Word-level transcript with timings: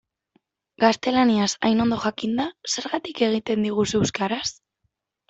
Gaztelaniaz 0.83 1.49
hain 1.67 1.83
ondo 1.85 1.99
jakinda, 2.05 2.45
zergatik 2.77 3.21
egiten 3.29 3.67
diguzu 3.67 4.01
euskaraz? 4.01 4.43